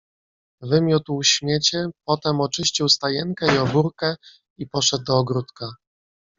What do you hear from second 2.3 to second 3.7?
oczyścił stajenkę i